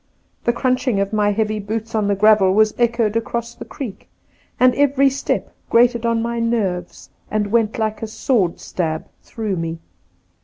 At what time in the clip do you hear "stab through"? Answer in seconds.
8.59-9.57